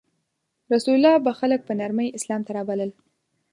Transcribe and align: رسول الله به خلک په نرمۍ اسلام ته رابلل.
رسول 0.73 0.95
الله 0.95 1.15
به 1.25 1.31
خلک 1.39 1.59
په 1.67 1.73
نرمۍ 1.79 2.07
اسلام 2.17 2.41
ته 2.45 2.51
رابلل. 2.57 2.91